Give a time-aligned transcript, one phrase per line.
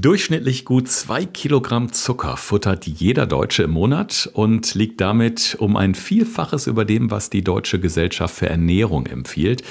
[0.00, 5.94] Durchschnittlich gut zwei Kilogramm Zucker futtert jeder Deutsche im Monat und liegt damit um ein
[5.94, 9.62] Vielfaches über dem, was die Deutsche Gesellschaft für Ernährung empfiehlt.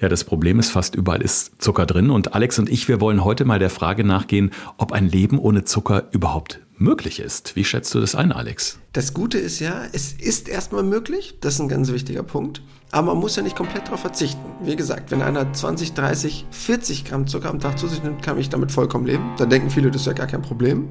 [0.00, 3.22] Ja, das Problem ist, fast überall ist Zucker drin und Alex und ich, wir wollen
[3.22, 7.54] heute mal der Frage nachgehen, ob ein Leben ohne Zucker überhaupt möglich ist.
[7.56, 8.78] Wie schätzt du das ein, Alex?
[8.92, 13.08] Das Gute ist ja, es ist erstmal möglich, das ist ein ganz wichtiger Punkt, aber
[13.08, 14.40] man muss ja nicht komplett darauf verzichten.
[14.62, 18.38] Wie gesagt, wenn einer 20, 30, 40 Gramm Zucker am Tag zu sich nimmt, kann
[18.38, 19.30] ich damit vollkommen leben.
[19.36, 20.88] Da denken viele, das ist ja gar kein Problem.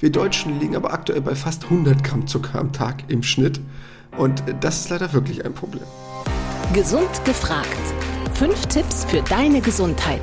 [0.00, 3.60] Wir Deutschen liegen aber aktuell bei fast 100 Gramm Zucker am Tag im Schnitt
[4.18, 5.84] und das ist leider wirklich ein Problem.
[6.74, 7.68] Gesund gefragt.
[8.34, 10.22] Fünf Tipps für deine Gesundheit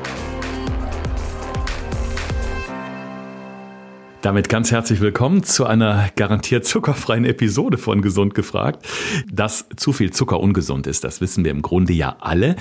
[4.21, 8.85] Damit ganz herzlich willkommen zu einer garantiert zuckerfreien Episode von Gesund gefragt.
[9.31, 12.55] Dass zu viel Zucker ungesund ist, das wissen wir im Grunde ja alle.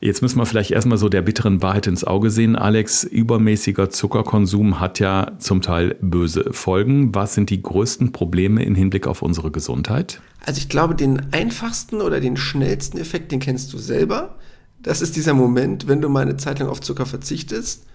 [0.00, 2.56] Jetzt müssen wir vielleicht erstmal so der bitteren Wahrheit ins Auge sehen.
[2.56, 7.14] Alex, übermäßiger Zuckerkonsum hat ja zum Teil böse Folgen.
[7.14, 10.20] Was sind die größten Probleme im Hinblick auf unsere Gesundheit?
[10.44, 14.34] Also ich glaube, den einfachsten oder den schnellsten Effekt, den kennst du selber.
[14.82, 17.86] Das ist dieser Moment, wenn du mal eine Zeit lang auf Zucker verzichtest,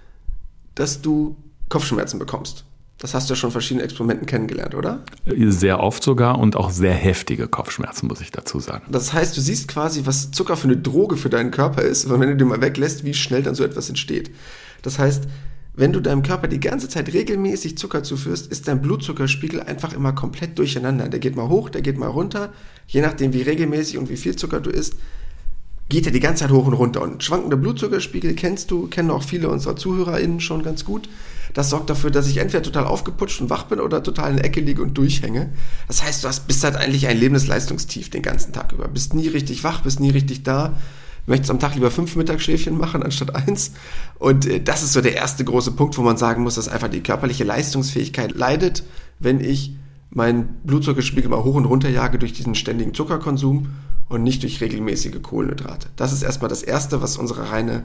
[0.73, 1.36] dass du
[1.67, 2.64] Kopfschmerzen bekommst.
[3.00, 5.03] Das hast du ja schon verschiedene Experimenten kennengelernt, oder?
[5.25, 8.83] Sehr oft sogar und auch sehr heftige Kopfschmerzen, muss ich dazu sagen.
[8.91, 12.19] Das heißt, du siehst quasi, was Zucker für eine Droge für deinen Körper ist, und
[12.19, 14.31] wenn du den mal weglässt, wie schnell dann so etwas entsteht.
[14.81, 15.23] Das heißt,
[15.75, 20.11] wenn du deinem Körper die ganze Zeit regelmäßig Zucker zuführst, ist dein Blutzuckerspiegel einfach immer
[20.11, 21.08] komplett durcheinander.
[21.08, 22.52] Der geht mal hoch, der geht mal runter.
[22.86, 24.95] Je nachdem, wie regelmäßig und wie viel Zucker du isst,
[25.88, 27.02] geht er die ganze Zeit hoch und runter.
[27.02, 31.08] Und schwankender Blutzuckerspiegel kennst du, kennen auch viele unserer ZuhörerInnen schon ganz gut.
[31.53, 34.45] Das sorgt dafür, dass ich entweder total aufgeputscht und wach bin oder total in der
[34.45, 35.52] Ecke liege und durchhänge.
[35.88, 38.88] Das heißt, du hast, bist halt eigentlich ein Lebensleistungstief den ganzen Tag über.
[38.88, 40.78] Bist nie richtig wach, bist nie richtig da.
[41.25, 43.72] Möchtest am Tag lieber fünf Mittagsschläfchen machen anstatt eins.
[44.17, 46.88] Und äh, das ist so der erste große Punkt, wo man sagen muss, dass einfach
[46.88, 48.84] die körperliche Leistungsfähigkeit leidet,
[49.19, 49.75] wenn ich
[50.12, 53.69] meinen Blutzuckerspiegel mal hoch und runter jage durch diesen ständigen Zuckerkonsum
[54.07, 55.90] und nicht durch regelmäßige Kohlenhydrate.
[55.95, 57.84] Das ist erstmal das Erste, was unsere reine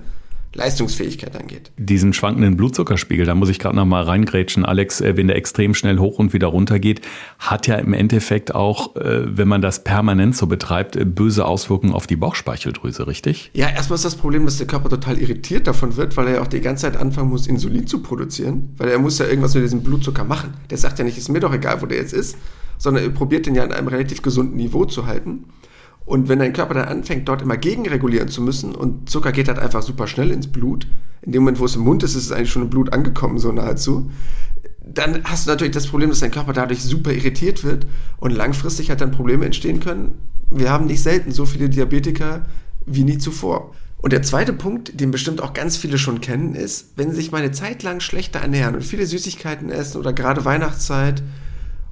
[0.55, 1.73] Leistungsfähigkeit angeht.
[1.77, 4.65] Diesen schwankenden Blutzuckerspiegel, da muss ich gerade noch mal reingrätschen.
[4.65, 7.01] Alex, äh, wenn der extrem schnell hoch und wieder runter geht,
[7.39, 11.93] hat ja im Endeffekt auch, äh, wenn man das permanent so betreibt, äh, böse Auswirkungen
[11.93, 13.51] auf die Bauchspeicheldrüse, richtig?
[13.55, 16.43] Ja, erstmal ist das Problem, dass der Körper total irritiert davon wird, weil er ja
[16.43, 19.65] auch die ganze Zeit anfangen muss, Insulin zu produzieren, weil er muss ja irgendwas mit
[19.65, 20.55] diesem Blutzucker machen.
[20.71, 22.37] Der sagt ja nicht, ist mir doch egal, wo der jetzt ist,
[22.79, 25.45] sondern er probiert den ja an einem relativ gesunden Niveau zu halten.
[26.07, 29.59] Und wenn dein Körper dann anfängt, dort immer gegenregulieren zu müssen und Zucker geht halt
[29.59, 30.87] einfach super schnell ins Blut,
[31.23, 33.39] in dem Moment, wo es im Mund ist, ist es eigentlich schon im Blut angekommen,
[33.39, 34.11] so nahezu,
[34.87, 37.87] dann hast du natürlich das Problem, dass dein Körper dadurch super irritiert wird
[38.19, 40.19] und langfristig halt dann Probleme entstehen können.
[40.51, 42.45] Wir haben nicht selten so viele Diabetiker
[42.85, 43.75] wie nie zuvor.
[43.97, 47.33] Und der zweite Punkt, den bestimmt auch ganz viele schon kennen, ist, wenn sie sich
[47.33, 51.23] mal eine Zeit lang schlechter ernähren und viele Süßigkeiten essen oder gerade Weihnachtszeit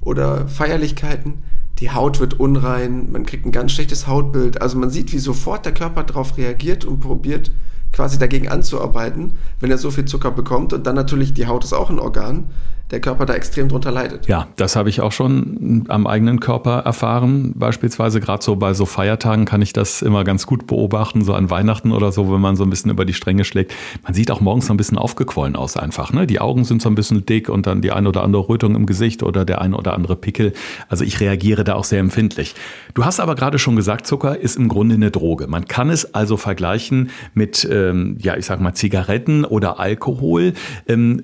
[0.02, 1.38] oder Feierlichkeiten,
[1.82, 4.62] die Haut wird unrein, man kriegt ein ganz schlechtes Hautbild.
[4.62, 7.50] Also man sieht, wie sofort der Körper darauf reagiert und probiert
[7.92, 10.72] quasi dagegen anzuarbeiten, wenn er so viel Zucker bekommt.
[10.72, 12.44] Und dann natürlich, die Haut ist auch ein Organ
[12.92, 14.28] der Körper da extrem drunter leidet.
[14.28, 17.54] Ja, das habe ich auch schon am eigenen Körper erfahren.
[17.56, 21.48] Beispielsweise gerade so bei so Feiertagen kann ich das immer ganz gut beobachten, so an
[21.48, 23.72] Weihnachten oder so, wenn man so ein bisschen über die Stränge schlägt.
[24.02, 26.12] Man sieht auch morgens so ein bisschen aufgequollen aus einfach.
[26.12, 26.26] Ne?
[26.26, 28.84] Die Augen sind so ein bisschen dick und dann die ein oder andere Rötung im
[28.84, 30.52] Gesicht oder der ein oder andere Pickel.
[30.88, 32.54] Also ich reagiere da auch sehr empfindlich.
[32.92, 35.46] Du hast aber gerade schon gesagt, Zucker ist im Grunde eine Droge.
[35.46, 40.52] Man kann es also vergleichen mit, ähm, ja, ich sag mal Zigaretten oder Alkohol.
[40.86, 41.22] Ähm,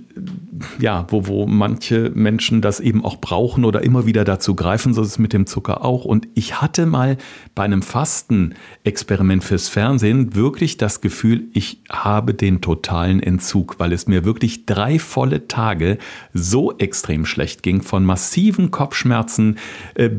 [0.81, 5.03] ja, wo, wo manche Menschen das eben auch brauchen oder immer wieder dazu greifen, so
[5.03, 6.05] ist es mit dem Zucker auch.
[6.05, 7.17] Und ich hatte mal
[7.55, 14.07] bei einem Fastenexperiment fürs Fernsehen wirklich das Gefühl, ich habe den totalen Entzug, weil es
[14.07, 15.99] mir wirklich drei volle Tage
[16.33, 19.59] so extrem schlecht ging, von massiven Kopfschmerzen,
[19.95, 20.11] äh,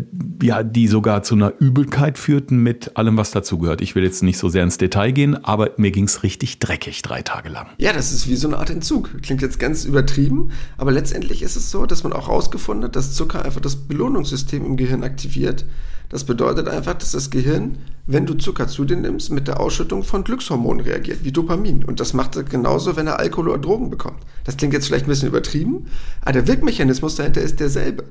[0.41, 3.81] ja, die sogar zu einer Übelkeit führten mit allem, was dazugehört.
[3.81, 7.01] Ich will jetzt nicht so sehr ins Detail gehen, aber mir ging es richtig dreckig
[7.01, 7.67] drei Tage lang.
[7.77, 9.21] Ja, das ist wie so eine Art Entzug.
[9.23, 13.15] Klingt jetzt ganz übertrieben, aber letztendlich ist es so, dass man auch herausgefunden hat, dass
[13.15, 15.65] Zucker einfach das Belohnungssystem im Gehirn aktiviert.
[16.09, 17.77] Das bedeutet einfach, dass das Gehirn,
[18.07, 21.85] wenn du Zucker zu dir nimmst, mit der Ausschüttung von Glückshormonen reagiert, wie Dopamin.
[21.85, 24.17] Und das macht er genauso, wenn er Alkohol oder Drogen bekommt.
[24.43, 25.85] Das klingt jetzt vielleicht ein bisschen übertrieben,
[26.21, 28.05] aber der Wirkmechanismus dahinter ist derselbe.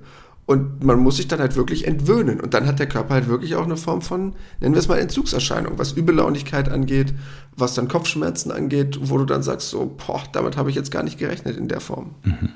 [0.48, 2.40] Und man muss sich dann halt wirklich entwöhnen.
[2.40, 4.98] Und dann hat der Körper halt wirklich auch eine Form von, nennen wir es mal
[4.98, 7.12] Entzugserscheinung, was Übellaunigkeit angeht,
[7.54, 11.02] was dann Kopfschmerzen angeht, wo du dann sagst, so, boah, damit habe ich jetzt gar
[11.02, 12.14] nicht gerechnet in der Form.
[12.24, 12.48] Mhm.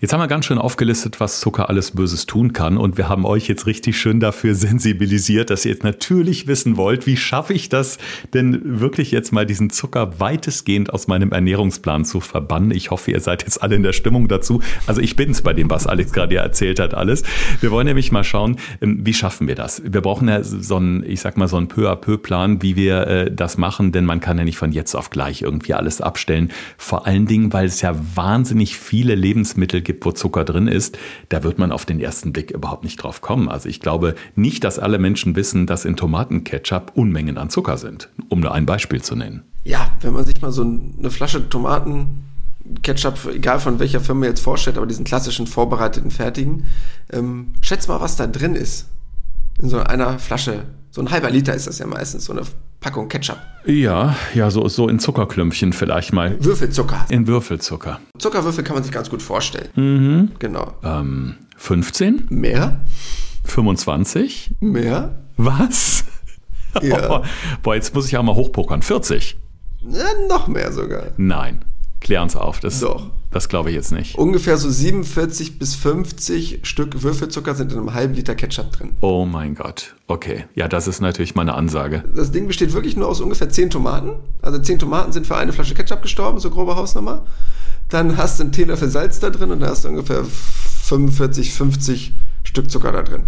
[0.00, 2.76] Jetzt haben wir ganz schön aufgelistet, was Zucker alles Böses tun kann.
[2.76, 7.06] Und wir haben euch jetzt richtig schön dafür sensibilisiert, dass ihr jetzt natürlich wissen wollt,
[7.06, 7.98] wie schaffe ich das
[8.34, 12.70] denn wirklich jetzt mal diesen Zucker weitestgehend aus meinem Ernährungsplan zu verbannen.
[12.70, 14.60] Ich hoffe, ihr seid jetzt alle in der Stimmung dazu.
[14.86, 17.22] Also ich bin es bei dem, was Alex gerade erzählt hat, alles.
[17.60, 19.82] Wir wollen nämlich mal schauen, ähm, wie schaffen wir das?
[19.84, 23.58] Wir brauchen ja so einen, ich sag mal, so einen peu-à-peu-Plan, wie wir äh, das
[23.58, 26.50] machen, denn man kann ja nicht von jetzt auf gleich irgendwie alles abstellen.
[26.76, 30.98] Vor allen Dingen, weil es ja wahnsinnig viele Lebensmittel gibt, gibt, wo Zucker drin ist,
[31.28, 33.48] da wird man auf den ersten Blick überhaupt nicht drauf kommen.
[33.48, 38.08] Also ich glaube nicht, dass alle Menschen wissen, dass in Tomatenketchup Unmengen an Zucker sind,
[38.28, 39.42] um nur ein Beispiel zu nennen.
[39.64, 42.24] Ja, wenn man sich mal so eine Flasche Tomaten
[42.82, 46.64] Ketchup, egal von welcher Firma jetzt vorstellt, aber diesen klassischen vorbereiteten, fertigen,
[47.12, 48.86] ähm, schätz mal, was da drin ist.
[49.60, 50.64] In so einer Flasche.
[50.90, 52.42] So ein halber Liter ist das ja meistens, so eine
[52.82, 53.38] Packung Ketchup.
[53.64, 56.36] Ja, ja, so, so in Zuckerklümpchen vielleicht mal.
[56.44, 57.06] Würfelzucker.
[57.08, 58.00] In Würfelzucker.
[58.18, 59.68] Zuckerwürfel kann man sich ganz gut vorstellen.
[59.76, 60.32] Mhm.
[60.40, 60.72] Genau.
[60.82, 62.26] Ähm, 15?
[62.28, 62.80] Mehr?
[63.44, 64.54] 25?
[64.60, 65.22] Mehr?
[65.36, 66.04] Was?
[66.82, 67.22] Ja.
[67.62, 68.82] Boah, jetzt muss ich auch mal hochpokern.
[68.82, 69.38] 40?
[69.88, 71.08] Ja, noch mehr sogar.
[71.16, 71.64] Nein.
[72.02, 72.58] Klär uns auf.
[72.58, 73.10] Das, Doch.
[73.30, 74.18] Das glaube ich jetzt nicht.
[74.18, 78.96] Ungefähr so 47 bis 50 Stück Würfelzucker sind in einem halben Liter Ketchup drin.
[79.00, 79.94] Oh mein Gott.
[80.08, 80.46] Okay.
[80.56, 82.02] Ja, das ist natürlich meine Ansage.
[82.14, 84.14] Das Ding besteht wirklich nur aus ungefähr 10 Tomaten.
[84.42, 87.24] Also 10 Tomaten sind für eine Flasche Ketchup gestorben, so grobe Hausnummer.
[87.88, 92.14] Dann hast du einen Teelöffel Salz da drin und da hast du ungefähr 45, 50
[92.42, 93.24] Stück Zucker da drin.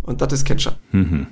[0.00, 0.76] Und das ist Ketchup.
[0.92, 1.26] Mhm.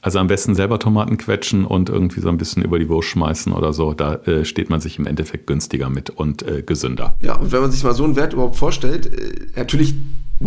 [0.00, 3.52] Also am besten selber Tomaten quetschen und irgendwie so ein bisschen über die Wurst schmeißen
[3.52, 3.94] oder so.
[3.94, 7.16] Da äh, steht man sich im Endeffekt günstiger mit und äh, gesünder.
[7.20, 9.94] Ja, und wenn man sich mal so einen Wert überhaupt vorstellt, äh, natürlich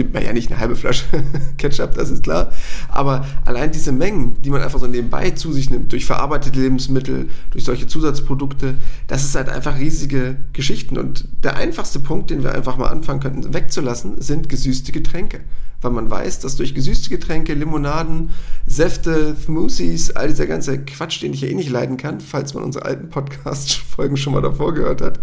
[0.02, 1.06] nimmt man ja nicht eine halbe Flasche
[1.58, 2.52] Ketchup, das ist klar.
[2.90, 7.30] Aber allein diese Mengen, die man einfach so nebenbei zu sich nimmt, durch verarbeitete Lebensmittel,
[7.52, 8.76] durch solche Zusatzprodukte,
[9.08, 10.98] das ist halt einfach riesige Geschichten.
[10.98, 15.42] Und der einfachste Punkt, den wir einfach mal anfangen könnten wegzulassen, sind gesüßte Getränke.
[15.82, 18.32] Weil man weiß, dass durch gesüßte Getränke, Limonaden,
[18.68, 22.64] Säfte, Smoothies, all dieser ganze Quatsch, den ich ja eh nicht leiden kann, falls man
[22.64, 25.20] unsere alten Podcast-Folgen schon mal davor gehört hat,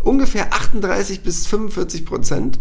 [0.00, 2.60] ungefähr 38 bis 45 Prozent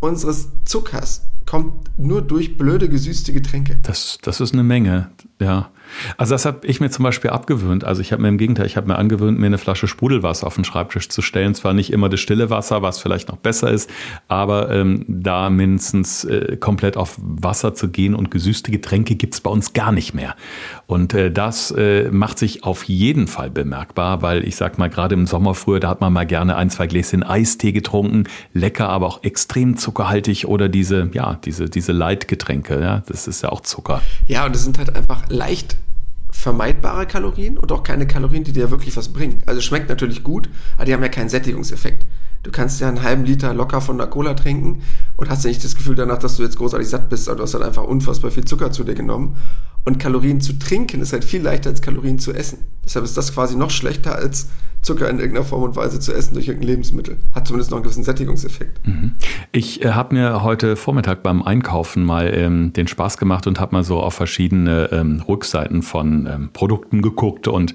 [0.00, 3.78] unseres Zuckers kommt nur durch blöde gesüßte Getränke.
[3.82, 5.08] Das, das ist eine Menge,
[5.40, 5.70] ja.
[6.16, 7.84] Also das habe ich mir zum Beispiel abgewöhnt.
[7.84, 10.54] Also ich habe mir im Gegenteil, ich habe mir angewöhnt, mir eine Flasche Sprudelwasser auf
[10.54, 11.54] den Schreibtisch zu stellen.
[11.54, 13.90] Zwar nicht immer das stille Wasser, was vielleicht noch besser ist,
[14.28, 19.50] aber ähm, da mindestens äh, komplett auf Wasser zu gehen und gesüßte Getränke gibt's bei
[19.50, 20.34] uns gar nicht mehr.
[20.86, 25.14] Und äh, das äh, macht sich auf jeden Fall bemerkbar, weil ich sag mal, gerade
[25.14, 28.24] im Sommer früher, da hat man mal gerne ein, zwei Gläschen Eistee getrunken.
[28.52, 33.50] Lecker, aber auch extrem zuckerhaltig oder diese, ja, diese, diese Leitgetränke, ja, das ist ja
[33.50, 34.02] auch Zucker.
[34.26, 35.76] Ja, und das sind halt einfach leicht
[36.30, 39.42] vermeidbare Kalorien und auch keine Kalorien, die dir wirklich was bringen.
[39.46, 42.04] Also schmeckt natürlich gut, aber die haben ja keinen Sättigungseffekt.
[42.44, 44.82] Du kannst ja einen halben Liter locker von der Cola trinken
[45.16, 47.42] und hast ja nicht das Gefühl danach, dass du jetzt großartig satt bist, aber du
[47.42, 49.36] hast halt einfach unfassbar viel Zucker zu dir genommen.
[49.84, 52.58] Und Kalorien zu trinken ist halt viel leichter als Kalorien zu essen.
[52.84, 54.48] Deshalb ist das quasi noch schlechter als
[54.82, 57.18] Zucker in irgendeiner Form und Weise zu essen durch irgendein Lebensmittel.
[57.34, 58.86] Hat zumindest noch einen gewissen Sättigungseffekt.
[58.86, 59.14] Mhm.
[59.52, 63.74] Ich äh, habe mir heute Vormittag beim Einkaufen mal ähm, den Spaß gemacht und habe
[63.74, 67.74] mal so auf verschiedene ähm, Rückseiten von ähm, Produkten geguckt und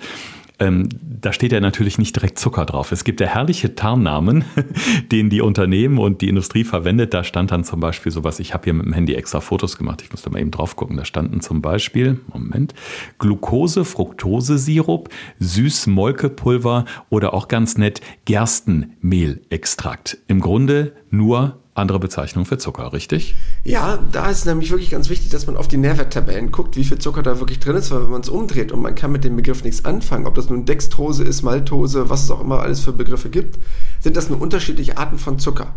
[0.59, 2.91] ähm, da steht ja natürlich nicht direkt Zucker drauf.
[2.91, 4.45] Es gibt ja herrliche Tarnnamen,
[5.11, 7.13] den die Unternehmen und die Industrie verwendet.
[7.13, 10.01] Da stand dann zum Beispiel sowas, ich habe hier mit dem Handy extra Fotos gemacht,
[10.03, 10.95] ich muss da mal eben drauf gucken.
[10.97, 12.75] Da standen zum Beispiel, Moment,
[13.17, 15.09] Glucose, Fructose-Sirup,
[15.39, 20.19] Süß-Molkepulver oder auch ganz nett Gerstenmehlextrakt.
[20.27, 23.35] Im Grunde nur andere Bezeichnung für Zucker, richtig?
[23.63, 26.99] Ja, da ist nämlich wirklich ganz wichtig, dass man auf die Nährwerttabellen guckt, wie viel
[26.99, 29.35] Zucker da wirklich drin ist, weil wenn man es umdreht und man kann mit dem
[29.35, 32.93] Begriff nichts anfangen, ob das nun Dextrose ist, Maltose, was es auch immer alles für
[32.93, 33.57] Begriffe gibt,
[33.99, 35.73] sind das nur unterschiedliche Arten von Zucker.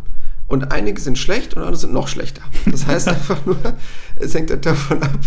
[0.48, 2.42] Und einige sind schlecht und andere sind noch schlechter.
[2.66, 3.56] Das heißt einfach nur,
[4.16, 5.18] es hängt halt davon ab,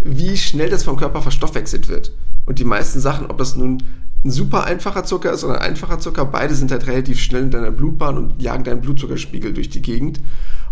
[0.00, 2.12] wie schnell das vom Körper verstoffwechselt wird.
[2.46, 3.82] Und die meisten Sachen, ob das nun
[4.24, 7.50] ein super einfacher Zucker ist oder ein einfacher Zucker, beide sind halt relativ schnell in
[7.50, 10.20] deiner Blutbahn und jagen deinen Blutzuckerspiegel durch die Gegend.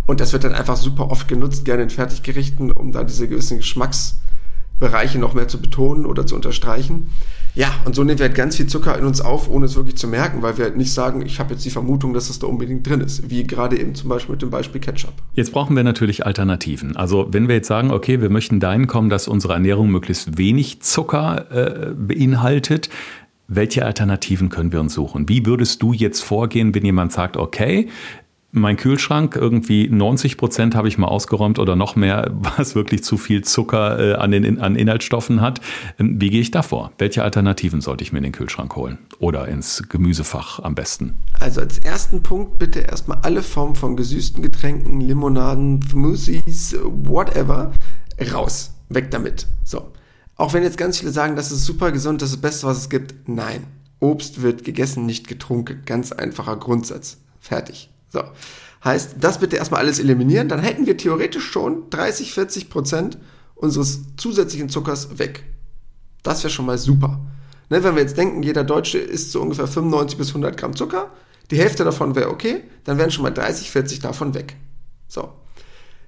[0.06, 3.58] Und das wird dann einfach super oft genutzt, gerne in Fertiggerichten, um da diese gewissen
[3.58, 7.08] Geschmacksbereiche noch mehr zu betonen oder zu unterstreichen.
[7.54, 9.96] Ja, und so nehmen wir halt ganz viel Zucker in uns auf, ohne es wirklich
[9.96, 12.46] zu merken, weil wir halt nicht sagen, ich habe jetzt die Vermutung, dass es da
[12.46, 15.12] unbedingt drin ist, wie gerade eben zum Beispiel mit dem Beispiel Ketchup.
[15.34, 16.96] Jetzt brauchen wir natürlich Alternativen.
[16.96, 20.80] Also wenn wir jetzt sagen, okay, wir möchten dahin kommen, dass unsere Ernährung möglichst wenig
[20.80, 22.88] Zucker äh, beinhaltet,
[23.48, 25.28] welche Alternativen können wir uns suchen?
[25.28, 27.88] Wie würdest du jetzt vorgehen, wenn jemand sagt, okay,
[28.54, 33.16] mein Kühlschrank, irgendwie 90 Prozent habe ich mal ausgeräumt oder noch mehr, was wirklich zu
[33.16, 35.60] viel Zucker äh, an den an Inhaltsstoffen hat.
[35.98, 36.92] Ähm, wie gehe ich da vor?
[36.98, 38.98] Welche Alternativen sollte ich mir in den Kühlschrank holen?
[39.18, 41.14] Oder ins Gemüsefach am besten?
[41.40, 47.72] Also als ersten Punkt bitte erstmal alle Formen von gesüßten Getränken, Limonaden, Smoothies, whatever,
[48.32, 48.74] raus.
[48.90, 49.46] Weg damit.
[49.64, 49.92] So.
[50.42, 52.78] Auch wenn jetzt ganz viele sagen, das ist super gesund, das ist das Beste, was
[52.78, 53.28] es gibt.
[53.28, 53.64] Nein.
[54.00, 55.82] Obst wird gegessen, nicht getrunken.
[55.86, 57.18] Ganz einfacher Grundsatz.
[57.38, 57.90] Fertig.
[58.08, 58.24] So.
[58.84, 63.18] Heißt, das bitte erstmal alles eliminieren, dann hätten wir theoretisch schon 30, 40 Prozent
[63.54, 65.44] unseres zusätzlichen Zuckers weg.
[66.24, 67.20] Das wäre schon mal super.
[67.70, 71.12] Ne, wenn wir jetzt denken, jeder Deutsche isst so ungefähr 95 bis 100 Gramm Zucker,
[71.52, 74.56] die Hälfte davon wäre okay, dann wären schon mal 30, 40 davon weg.
[75.06, 75.34] So.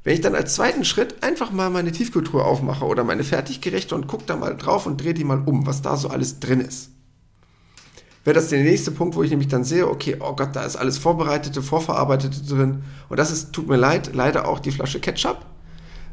[0.04, 4.06] Wenn ich dann als zweiten Schritt einfach mal meine Tiefkultur aufmache oder meine Fertiggerechte und
[4.06, 6.90] gucke da mal drauf und drehe die mal um, was da so alles drin ist
[8.24, 10.76] wäre das der nächste Punkt, wo ich nämlich dann sehe, okay, oh Gott, da ist
[10.76, 12.82] alles Vorbereitete, Vorverarbeitete drin.
[13.08, 15.44] Und das ist, tut mir leid, leider auch die Flasche Ketchup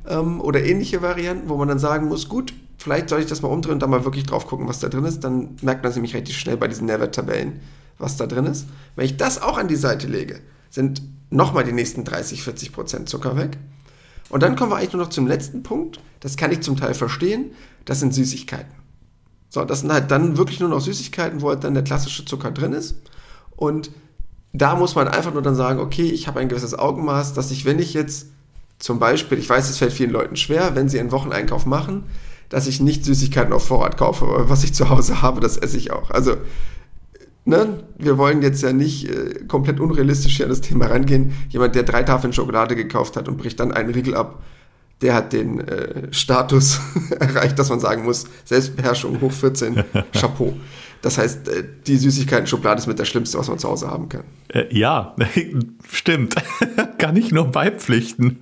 [0.08, 3.48] ähm, oder ähnliche Varianten, wo man dann sagen muss, gut, vielleicht soll ich das mal
[3.48, 5.24] umdrehen und da mal wirklich drauf gucken, was da drin ist.
[5.24, 7.62] Dann merkt man es nämlich relativ schnell bei diesen Nährwerttabellen,
[7.98, 8.68] was da drin ist.
[8.96, 13.10] Wenn ich das auch an die Seite lege, sind nochmal die nächsten 30, 40 Prozent
[13.10, 13.58] Zucker weg.
[14.32, 16.00] Und dann kommen wir eigentlich nur noch zum letzten Punkt.
[16.22, 17.52] Das kann ich zum Teil verstehen.
[17.84, 18.72] Das sind Süßigkeiten.
[19.50, 22.52] So, das sind halt dann wirklich nur noch Süßigkeiten, wo halt dann der klassische Zucker
[22.52, 22.96] drin ist.
[23.58, 23.92] Und
[24.54, 27.66] da muss man einfach nur dann sagen, okay, ich habe ein gewisses Augenmaß, dass ich,
[27.66, 28.28] wenn ich jetzt
[28.80, 32.06] zum Beispiel, ich weiß, es fällt vielen Leuten schwer, wenn sie einen Wocheneinkauf machen,
[32.48, 35.78] dass ich nicht Süßigkeiten auf Vorrat kaufe, aber was ich zu Hause habe, das esse
[35.78, 36.10] ich auch.
[36.10, 36.38] Also,
[37.46, 41.34] ne, wir wollen jetzt ja nicht äh, komplett unrealistisch hier an das Thema rangehen.
[41.50, 44.42] Jemand, der drei Tafeln Schokolade gekauft hat und bricht dann einen Riegel ab,
[45.02, 46.80] der hat den äh, Status
[47.20, 49.84] erreicht, dass man sagen muss, Selbstbeherrschung hoch 14,
[50.14, 50.54] Chapeau.
[51.02, 54.24] Das heißt, äh, die Süßigkeiten-Schublade ist mit der schlimmste, was man zu Hause haben kann.
[54.50, 55.16] Äh, ja,
[55.90, 56.36] stimmt.
[56.98, 58.40] kann ich nur beipflichten.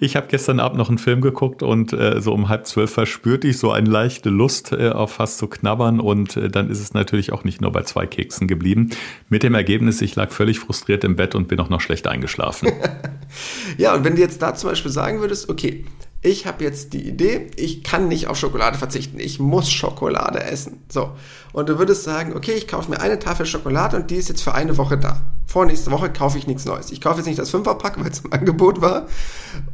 [0.00, 3.46] Ich habe gestern Abend noch einen Film geguckt und äh, so um halb zwölf verspürte
[3.46, 6.94] ich so eine leichte Lust äh, auf fast zu knabbern und äh, dann ist es
[6.94, 8.90] natürlich auch nicht nur bei zwei Keksen geblieben.
[9.28, 12.72] Mit dem Ergebnis, ich lag völlig frustriert im Bett und bin auch noch schlecht eingeschlafen.
[13.78, 15.84] ja, und wenn du jetzt da zum Beispiel sagen würdest, okay,
[16.24, 20.82] ich habe jetzt die Idee, ich kann nicht auf Schokolade verzichten, ich muss Schokolade essen.
[20.88, 21.10] So.
[21.52, 24.42] Und du würdest sagen, okay, ich kaufe mir eine Tafel Schokolade und die ist jetzt
[24.42, 25.20] für eine Woche da.
[25.46, 26.90] Vor nächste Woche kaufe ich nichts Neues.
[26.90, 29.06] Ich kaufe jetzt nicht das Fünferpack, weil es im Angebot war,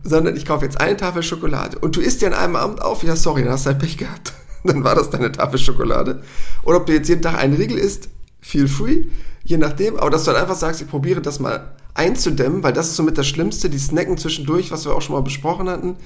[0.03, 1.79] sondern ich kaufe jetzt eine Tafel Schokolade.
[1.79, 3.97] Und du isst dir an einem Abend auf, ja sorry, dann hast du halt Pech
[3.97, 4.33] gehabt.
[4.65, 6.21] dann war das deine Tafel Schokolade.
[6.65, 8.09] Oder ob du jetzt jeden Tag einen Riegel isst,
[8.41, 9.05] feel free,
[9.45, 9.97] je nachdem.
[9.99, 13.19] Aber dass du dann einfach sagst, ich probiere das mal einzudämmen, weil das ist somit
[13.19, 15.97] das Schlimmste, die Snacken zwischendurch, was wir auch schon mal besprochen hatten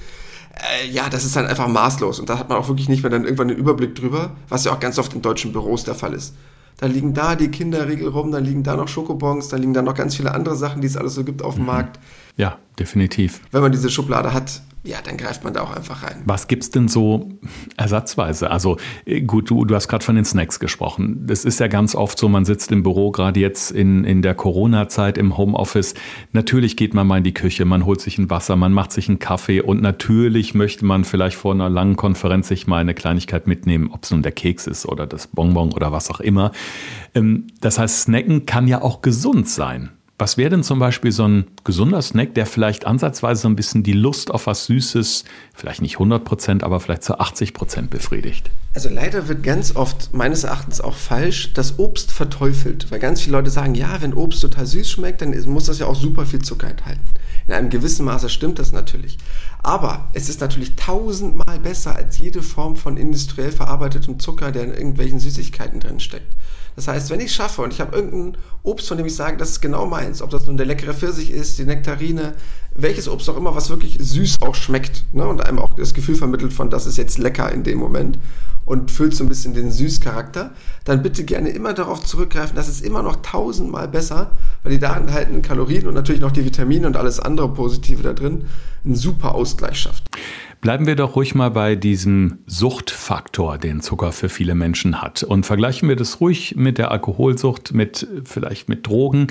[0.55, 2.19] äh, ja, das ist dann einfach maßlos.
[2.19, 4.71] Und da hat man auch wirklich nicht mehr dann irgendwann den Überblick drüber, was ja
[4.71, 6.35] auch ganz oft in deutschen Büros der Fall ist.
[6.77, 9.93] Da liegen da die Kinderriegel rum, dann liegen da noch Schokobons, dann liegen da noch
[9.93, 11.67] ganz viele andere Sachen, die es alles so gibt auf dem mhm.
[11.67, 11.99] Markt.
[12.37, 13.39] Ja, definitiv.
[13.51, 16.21] Wenn man diese Schublade hat, ja, dann greift man da auch einfach rein.
[16.25, 17.29] Was gibt's denn so
[17.75, 18.51] ersatzweise?
[18.51, 21.25] Also äh, gut, du, du hast gerade von den Snacks gesprochen.
[21.25, 24.35] Das ist ja ganz oft so, man sitzt im Büro, gerade jetzt in, in der
[24.35, 25.95] Corona-Zeit im Homeoffice.
[26.33, 29.09] Natürlich geht man mal in die Küche, man holt sich ein Wasser, man macht sich
[29.09, 33.47] einen Kaffee und natürlich möchte man vielleicht vor einer langen Konferenz sich mal eine Kleinigkeit
[33.47, 36.51] mitnehmen, ob es nun der Keks ist oder das Bonbon oder was auch immer.
[37.15, 39.89] Ähm, das heißt, Snacken kann ja auch gesund sein.
[40.17, 43.83] Was wäre denn zum Beispiel so ein gesunder Snack, der vielleicht ansatzweise so ein bisschen
[43.83, 48.49] die Lust auf was Süßes, vielleicht nicht 100 Prozent, aber vielleicht zu 80 Prozent befriedigt?
[48.73, 53.35] Also leider wird ganz oft meines Erachtens auch falsch das Obst verteufelt, weil ganz viele
[53.35, 56.41] Leute sagen, ja, wenn Obst total süß schmeckt, dann muss das ja auch super viel
[56.41, 57.03] Zucker enthalten.
[57.47, 59.17] In einem gewissen Maße stimmt das natürlich.
[59.63, 64.73] Aber es ist natürlich tausendmal besser als jede Form von industriell verarbeitetem Zucker, der in
[64.73, 66.33] irgendwelchen Süßigkeiten drin steckt.
[66.75, 69.37] Das heißt, wenn ich es schaffe und ich habe irgendein Obst, von dem ich sage,
[69.37, 72.33] das ist genau meins, ob das nun der leckere Pfirsich ist, die Nektarine,
[72.73, 76.15] welches Obst auch immer, was wirklich süß auch schmeckt ne, und einem auch das Gefühl
[76.15, 78.19] vermittelt von, das ist jetzt lecker in dem Moment
[78.65, 80.51] und füllt so ein bisschen den Süßcharakter,
[80.83, 84.31] dann bitte gerne immer darauf zurückgreifen, das ist immer noch tausendmal besser,
[84.63, 88.13] weil die da enthaltenen Kalorien und natürlich noch die Vitamine und alles andere Positive da
[88.13, 88.45] drin
[88.83, 90.03] einen super Ausgleich schafft.
[90.65, 95.21] Bleiben wir doch ruhig mal bei diesem Suchtfaktor, den Zucker für viele Menschen hat.
[95.21, 99.27] Und vergleichen wir das ruhig mit der Alkoholsucht, mit vielleicht mit Drogen,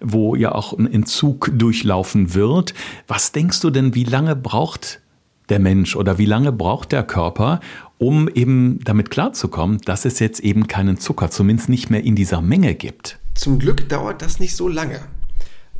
[0.00, 2.72] wo ja auch ein Entzug durchlaufen wird.
[3.06, 5.02] Was denkst du denn, wie lange braucht
[5.50, 7.60] der Mensch oder wie lange braucht der Körper,
[7.98, 12.40] um eben damit klarzukommen, dass es jetzt eben keinen Zucker, zumindest nicht mehr in dieser
[12.40, 13.18] Menge gibt?
[13.34, 15.00] Zum Glück dauert das nicht so lange.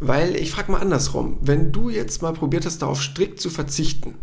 [0.00, 4.14] Weil ich frage mal andersrum, wenn du jetzt mal probiert hast, darauf strikt zu verzichten,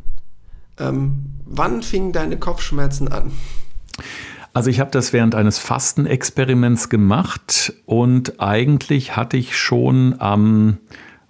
[0.80, 3.32] ähm, wann fingen deine Kopfschmerzen an?
[4.54, 10.78] Also ich habe das während eines Fastenexperiments gemacht und eigentlich hatte ich schon am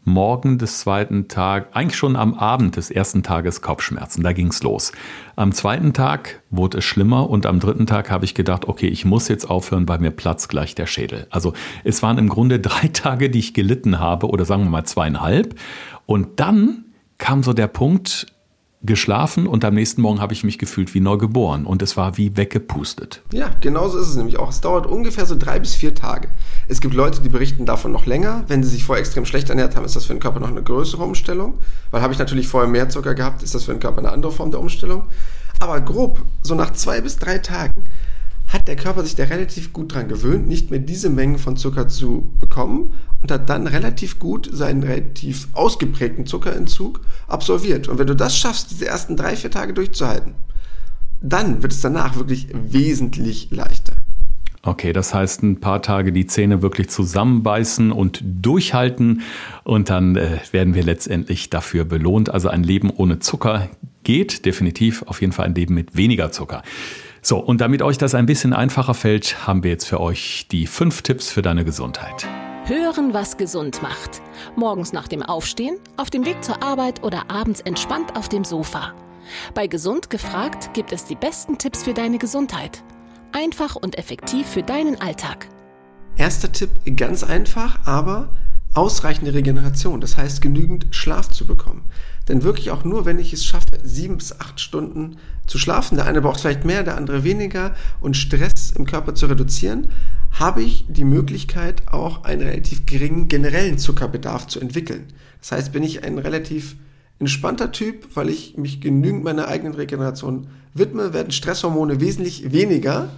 [0.07, 4.23] Morgen des zweiten Tages, eigentlich schon am Abend des ersten Tages Kopfschmerzen.
[4.23, 4.91] Da ging's los.
[5.35, 9.03] Am zweiten Tag wurde es schlimmer und am dritten Tag habe ich gedacht, okay, ich
[9.03, 11.25] muss jetzt aufhören, bei mir platzt gleich der Schädel.
[11.31, 14.85] Also es waren im Grunde drei Tage, die ich gelitten habe oder sagen wir mal
[14.85, 15.59] zweieinhalb.
[16.05, 16.85] Und dann
[17.17, 18.27] kam so der Punkt,
[18.85, 22.17] geschlafen und am nächsten Morgen habe ich mich gefühlt wie neu geboren und es war
[22.17, 23.21] wie weggepustet.
[23.31, 24.49] Ja, genauso ist es nämlich auch.
[24.49, 26.29] Es dauert ungefähr so drei bis vier Tage.
[26.67, 28.43] Es gibt Leute, die berichten davon noch länger.
[28.47, 30.63] Wenn sie sich vorher extrem schlecht ernährt haben, ist das für den Körper noch eine
[30.63, 31.55] größere Umstellung.
[31.91, 34.31] Weil habe ich natürlich vorher mehr Zucker gehabt, ist das für den Körper eine andere
[34.31, 35.03] Form der Umstellung.
[35.59, 37.85] Aber grob, so nach zwei bis drei Tagen,
[38.47, 41.87] hat der Körper sich da relativ gut dran gewöhnt, nicht mehr diese Mengen von Zucker
[41.87, 47.87] zu bekommen und hat dann relativ gut seinen relativ ausgeprägten Zuckerentzug absolviert.
[47.87, 50.35] Und wenn du das schaffst, diese ersten drei, vier Tage durchzuhalten,
[51.21, 53.93] dann wird es danach wirklich wesentlich leichter.
[54.61, 59.21] Okay, das heißt ein paar Tage die Zähne wirklich zusammenbeißen und durchhalten
[59.63, 62.31] und dann äh, werden wir letztendlich dafür belohnt.
[62.31, 63.69] Also ein Leben ohne Zucker
[64.03, 66.63] geht definitiv, auf jeden Fall ein Leben mit weniger Zucker.
[67.27, 70.67] So, und damit euch das ein bisschen einfacher fällt, haben wir jetzt für euch die
[70.67, 72.27] fünf Tipps für deine Gesundheit.
[72.65, 74.21] Hören, was gesund macht.
[74.55, 78.93] Morgens nach dem Aufstehen, auf dem Weg zur Arbeit oder abends entspannt auf dem Sofa.
[79.55, 82.83] Bei Gesund gefragt gibt es die besten Tipps für deine Gesundheit.
[83.31, 85.47] Einfach und effektiv für deinen Alltag.
[86.17, 88.29] Erster Tipp, ganz einfach, aber
[88.75, 90.01] ausreichende Regeneration.
[90.01, 91.83] Das heißt, genügend Schlaf zu bekommen.
[92.27, 95.17] Denn wirklich auch nur, wenn ich es schaffe, sieben bis acht Stunden
[95.47, 99.27] zu schlafen, der eine braucht vielleicht mehr, der andere weniger und Stress im Körper zu
[99.27, 99.87] reduzieren,
[100.31, 105.07] habe ich die Möglichkeit, auch einen relativ geringen generellen Zuckerbedarf zu entwickeln.
[105.39, 106.75] Das heißt, bin ich ein relativ
[107.19, 113.09] entspannter Typ, weil ich mich genügend meiner eigenen Regeneration widme, werden Stresshormone wesentlich weniger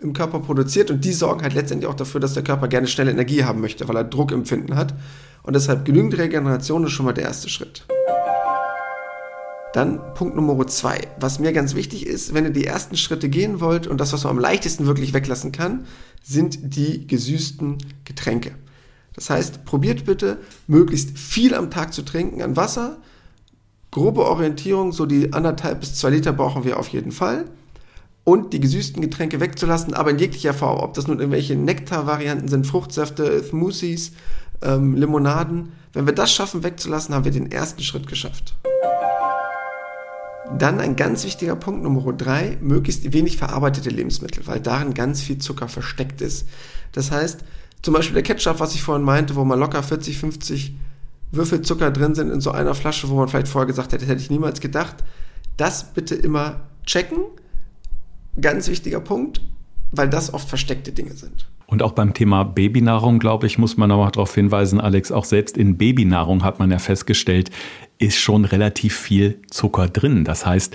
[0.00, 3.10] im Körper produziert und die sorgen halt letztendlich auch dafür, dass der Körper gerne schnelle
[3.10, 4.94] Energie haben möchte, weil er Druckempfinden hat.
[5.42, 7.86] Und deshalb genügend Regeneration ist schon mal der erste Schritt.
[9.72, 11.00] Dann Punkt Nummer zwei.
[11.20, 14.24] Was mir ganz wichtig ist, wenn ihr die ersten Schritte gehen wollt und das, was
[14.24, 15.86] man am leichtesten wirklich weglassen kann,
[16.22, 18.52] sind die gesüßten Getränke.
[19.14, 22.98] Das heißt, probiert bitte, möglichst viel am Tag zu trinken an Wasser.
[23.90, 27.44] Grobe Orientierung, so die anderthalb bis zwei Liter brauchen wir auf jeden Fall.
[28.24, 30.78] Und die gesüßten Getränke wegzulassen, aber in jeglicher Form.
[30.80, 34.12] Ob das nun irgendwelche Nektarvarianten sind, Fruchtsäfte, Smoothies,
[34.62, 35.72] ähm, Limonaden.
[35.92, 38.54] Wenn wir das schaffen wegzulassen, haben wir den ersten Schritt geschafft.
[40.58, 45.38] Dann ein ganz wichtiger Punkt Nummer drei, möglichst wenig verarbeitete Lebensmittel, weil darin ganz viel
[45.38, 46.46] Zucker versteckt ist.
[46.92, 47.40] Das heißt,
[47.82, 50.74] zum Beispiel der Ketchup, was ich vorhin meinte, wo mal locker 40, 50
[51.32, 54.10] Würfel Zucker drin sind in so einer Flasche, wo man vielleicht vorher gesagt hätte, das
[54.10, 54.96] hätte ich niemals gedacht.
[55.56, 57.18] Das bitte immer checken.
[58.40, 59.40] Ganz wichtiger Punkt,
[59.92, 61.46] weil das oft versteckte Dinge sind.
[61.66, 65.56] Und auch beim Thema Babynahrung, glaube ich, muss man nochmal darauf hinweisen, Alex, auch selbst
[65.56, 67.50] in Babynahrung hat man ja festgestellt,
[67.98, 70.24] ist schon relativ viel Zucker drin.
[70.24, 70.74] Das heißt,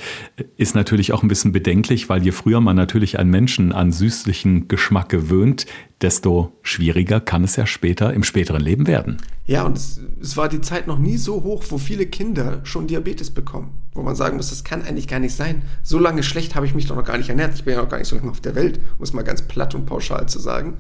[0.55, 4.69] ist natürlich auch ein bisschen bedenklich, weil je früher man natürlich einen Menschen an süßlichen
[4.69, 5.65] Geschmack gewöhnt,
[6.05, 9.17] desto schwieriger kann es ja später im späteren Leben werden.
[9.47, 12.85] Ja, und es, es, war die Zeit noch nie so hoch, wo viele Kinder schon
[12.85, 13.71] Diabetes bekommen.
[13.95, 15.63] Wo man sagen muss, das kann eigentlich gar nicht sein.
[15.81, 17.55] So lange schlecht habe ich mich doch noch gar nicht ernährt.
[17.55, 19.41] Ich bin ja noch gar nicht so lange auf der Welt, um es mal ganz
[19.41, 20.75] platt und pauschal zu sagen.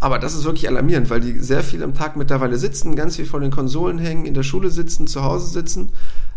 [0.00, 3.26] Aber das ist wirklich alarmierend, weil die sehr viel am Tag mittlerweile sitzen, ganz viel
[3.26, 5.92] vor den Konsolen hängen, in der Schule sitzen, zu Hause sitzen,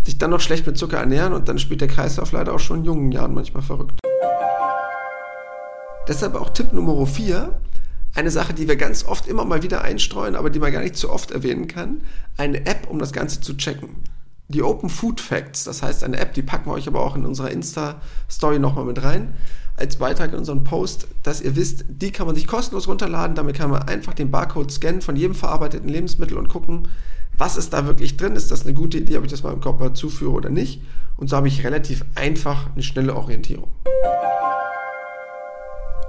[0.05, 2.79] sich dann noch schlecht mit Zucker ernähren und dann spielt der Kreislauf leider auch schon
[2.79, 3.99] in jungen Jahren manchmal verrückt.
[6.07, 7.59] Deshalb auch Tipp Nummer 4,
[8.15, 10.95] eine Sache, die wir ganz oft immer mal wieder einstreuen, aber die man gar nicht
[10.95, 12.01] zu oft erwähnen kann,
[12.37, 13.89] eine App, um das Ganze zu checken.
[14.49, 17.25] Die Open Food Facts, das heißt eine App, die packen wir euch aber auch in
[17.25, 19.33] unserer Insta-Story nochmal mit rein
[19.77, 23.35] als Beitrag in unserem Post, dass ihr wisst, die kann man sich kostenlos runterladen.
[23.35, 26.87] Damit kann man einfach den Barcode scannen von jedem verarbeiteten Lebensmittel und gucken,
[27.37, 28.35] was ist da wirklich drin.
[28.35, 30.81] Ist das eine gute Idee, ob ich das meinem Körper zuführe oder nicht?
[31.15, 33.69] Und so habe ich relativ einfach eine schnelle Orientierung.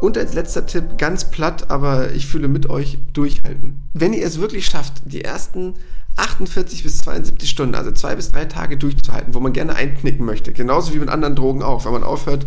[0.00, 3.82] Und als letzter Tipp, ganz platt, aber ich fühle mit euch, durchhalten.
[3.94, 5.74] Wenn ihr es wirklich schafft, die ersten
[6.16, 10.52] 48 bis 72 Stunden, also zwei bis drei Tage durchzuhalten, wo man gerne einknicken möchte,
[10.52, 12.46] genauso wie mit anderen Drogen auch, wenn man aufhört,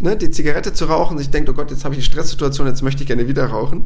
[0.00, 2.82] ne, die Zigarette zu rauchen, sich denkt, oh Gott, jetzt habe ich eine Stresssituation, jetzt
[2.82, 3.84] möchte ich gerne wieder rauchen.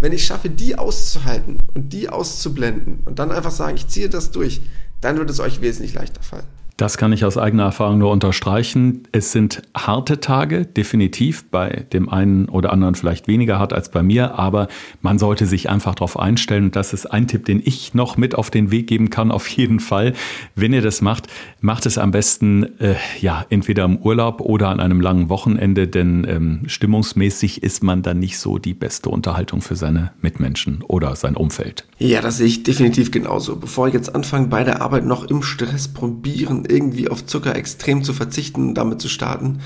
[0.00, 4.30] Wenn ich schaffe, die auszuhalten und die auszublenden und dann einfach sagen, ich ziehe das
[4.30, 4.60] durch,
[5.00, 6.46] dann wird es euch wesentlich leichter fallen.
[6.76, 9.04] Das kann ich aus eigener Erfahrung nur unterstreichen.
[9.10, 11.46] Es sind harte Tage, definitiv.
[11.50, 14.68] Bei dem einen oder anderen vielleicht weniger hart als bei mir, aber
[15.00, 16.64] man sollte sich einfach darauf einstellen.
[16.64, 19.48] Und das ist ein Tipp, den ich noch mit auf den Weg geben kann, auf
[19.48, 20.12] jeden Fall.
[20.54, 21.28] Wenn ihr das macht,
[21.62, 26.26] macht es am besten äh, ja entweder im Urlaub oder an einem langen Wochenende, denn
[26.28, 31.36] ähm, stimmungsmäßig ist man dann nicht so die beste Unterhaltung für seine Mitmenschen oder sein
[31.36, 31.86] Umfeld.
[31.96, 33.56] Ja, das sehe ich definitiv genauso.
[33.56, 38.02] Bevor ich jetzt anfange, bei der Arbeit noch im Stress probieren, irgendwie auf Zucker extrem
[38.02, 39.60] zu verzichten und damit zu starten.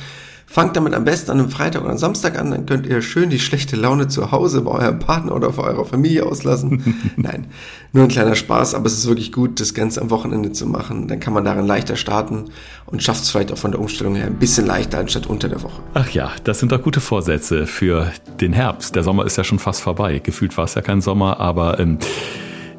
[0.52, 3.38] Fangt damit am besten an einem Freitag oder Samstag an, dann könnt ihr schön die
[3.38, 7.12] schlechte Laune zu Hause bei eurem Partner oder bei eurer Familie auslassen.
[7.16, 7.46] Nein,
[7.92, 11.06] nur ein kleiner Spaß, aber es ist wirklich gut, das Ganze am Wochenende zu machen.
[11.06, 12.46] Dann kann man darin leichter starten
[12.86, 15.62] und schafft es vielleicht auch von der Umstellung her ein bisschen leichter anstatt unter der
[15.62, 15.80] Woche.
[15.94, 18.10] Ach ja, das sind doch gute Vorsätze für
[18.40, 18.96] den Herbst.
[18.96, 20.18] Der Sommer ist ja schon fast vorbei.
[20.18, 21.98] Gefühlt war es ja kein Sommer, aber ähm,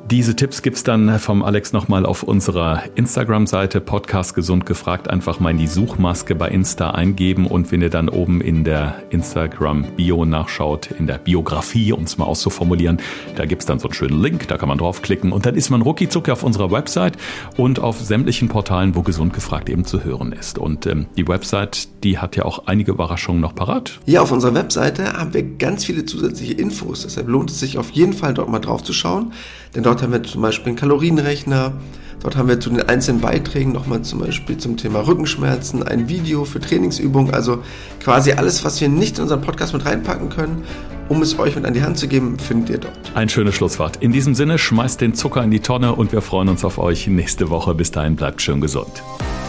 [0.09, 5.09] diese Tipps gibt's dann vom Alex nochmal auf unserer Instagram-Seite Podcast Gesund gefragt.
[5.09, 9.03] Einfach mal in die Suchmaske bei Insta eingeben und wenn ihr dann oben in der
[9.11, 12.97] Instagram-Bio nachschaut, in der Biografie, um es mal auszuformulieren,
[13.35, 15.81] da gibt's dann so einen schönen Link, da kann man draufklicken und dann ist man
[15.81, 17.17] rucki auf unserer Website
[17.55, 20.57] und auf sämtlichen Portalen, wo Gesund gefragt eben zu hören ist.
[20.57, 23.99] Und ähm, die Website, die hat ja auch einige Überraschungen noch parat.
[24.07, 27.03] Ja, auf unserer Webseite haben wir ganz viele zusätzliche Infos.
[27.03, 29.31] Deshalb lohnt es sich auf jeden Fall dort mal drauf zu schauen,
[29.75, 31.73] denn dort haben wir zum Beispiel einen Kalorienrechner.
[32.21, 36.45] Dort haben wir zu den einzelnen Beiträgen nochmal zum Beispiel zum Thema Rückenschmerzen ein Video
[36.45, 37.33] für Trainingsübungen.
[37.33, 37.63] Also
[37.99, 40.63] quasi alles, was wir nicht in unseren Podcast mit reinpacken können,
[41.09, 43.11] um es euch mit an die Hand zu geben, findet ihr dort.
[43.15, 43.97] Ein schönes Schlusswort.
[43.97, 47.07] In diesem Sinne, schmeißt den Zucker in die Tonne und wir freuen uns auf euch
[47.07, 47.73] nächste Woche.
[47.73, 49.03] Bis dahin bleibt schön gesund.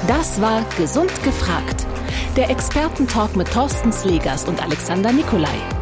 [0.09, 1.87] Das war Gesund gefragt.
[2.37, 5.82] Der Expertentalk mit Thorsten Slegers und Alexander Nikolai.